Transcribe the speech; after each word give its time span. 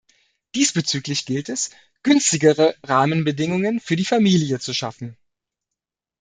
Diesbezüglich 0.55 1.27
gilt 1.27 1.47
es 1.47 1.69
günstigere 2.01 2.73
Rahmenbedingungen 2.81 3.79
für 3.79 3.95
die 3.95 4.03
Familie 4.03 4.57
zu 4.57 4.73
schaffen. 4.73 5.15